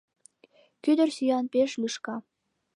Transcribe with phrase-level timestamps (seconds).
[0.83, 2.15] Кӱдыр сӱан пеш лӱшка.